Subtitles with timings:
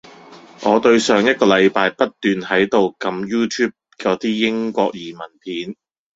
[0.63, 5.75] 我對上一個禮拜不斷喺度撳 YouTube 嗰啲英國移民片